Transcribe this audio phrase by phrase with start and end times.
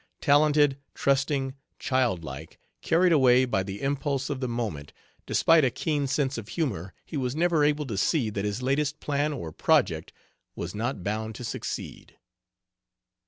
[0.19, 4.93] Talented, trusting, child like, carried away by the impulse of the moment,
[5.27, 8.99] despite a keen sense of humor he was never able to see that his latest
[8.99, 10.11] plan or project
[10.55, 12.17] was not bound to succeed.